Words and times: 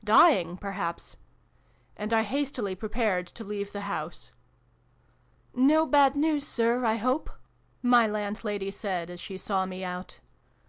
"Dying, 0.16 0.56
perhaps!" 0.56 1.16
And 1.96 2.12
I 2.12 2.24
hastily 2.24 2.74
prepared 2.74 3.28
to 3.28 3.44
leave 3.44 3.70
the 3.70 3.82
house." 3.82 4.32
No 5.70 5.86
bad 5.86 6.16
news, 6.16 6.44
Sir, 6.44 6.84
I 6.84 6.96
hope?" 6.96 7.30
my 7.84 8.04
landlady 8.04 8.72
said, 8.72 9.10
as 9.10 9.20
she 9.20 9.38
saw 9.38 9.64
me 9.64 9.84
out. 9.84 10.18